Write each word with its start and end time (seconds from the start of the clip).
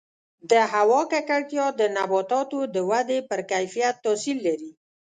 د 0.51 0.53
هوا 0.73 1.01
ککړتیا 1.11 1.65
د 1.79 1.81
نباتاتو 1.97 2.59
د 2.75 2.75
ودې 2.89 3.19
پر 3.29 3.39
کیفیت 3.51 3.95
تاثیر 4.05 4.37
لري. 4.47 4.71